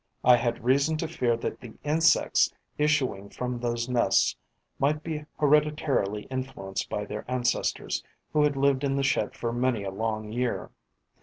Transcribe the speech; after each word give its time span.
I 0.23 0.35
had 0.35 0.63
reason 0.65 0.97
to 0.97 1.07
fear 1.07 1.37
that 1.37 1.61
the 1.61 1.75
insects 1.83 2.51
issuing 2.79 3.29
from 3.29 3.59
those 3.59 3.87
nests 3.87 4.35
might 4.79 5.03
be 5.03 5.25
hereditarily 5.37 6.23
influenced 6.23 6.89
by 6.89 7.05
their 7.05 7.23
ancestors, 7.29 8.03
who 8.33 8.41
had 8.43 8.57
lived 8.57 8.83
in 8.83 8.95
the 8.95 9.03
shed 9.03 9.35
for 9.35 9.53
many 9.53 9.83
a 9.83 9.91
long 9.91 10.31
year. 10.31 10.71